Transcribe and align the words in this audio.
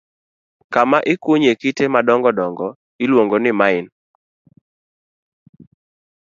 Kama 0.73 0.97
ikunyoe 1.13 1.53
kite 1.61 1.85
madongo 1.95 2.29
dongo 2.37 2.67
iluongo 3.03 3.37
ni 3.39 3.51
mine. 3.59 3.89